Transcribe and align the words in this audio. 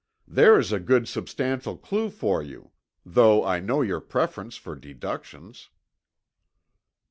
There's 0.27 0.71
a 0.71 0.79
good 0.79 1.07
substantial 1.07 1.77
clue 1.77 2.09
for 2.09 2.41
you, 2.41 2.71
though 3.05 3.45
I 3.45 3.59
know 3.59 3.83
your 3.83 4.01
preference 4.01 4.55
for 4.55 4.73
deductions." 4.75 5.69